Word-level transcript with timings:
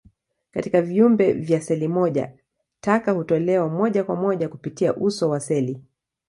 Katika 0.51 0.81
viumbe 0.81 1.33
vya 1.33 1.61
seli 1.61 1.87
moja, 1.87 2.33
taka 2.81 3.11
hutolewa 3.11 3.69
moja 3.69 4.03
kwa 4.03 4.15
moja 4.15 4.49
kupitia 4.49 4.95
uso 4.95 5.29
wa 5.29 5.39
seli. 5.39 5.81